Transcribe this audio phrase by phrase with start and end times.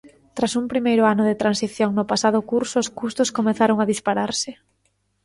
[0.35, 4.51] Tras un primeiro ano de transición no pasado curso os custos comezaron a dispararse.